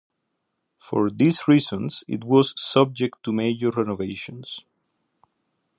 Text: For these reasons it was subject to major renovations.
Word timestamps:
For 0.79 1.11
these 1.11 1.47
reasons 1.47 2.03
it 2.07 2.23
was 2.23 2.55
subject 2.59 3.21
to 3.21 3.31
major 3.31 3.69
renovations. 3.69 4.65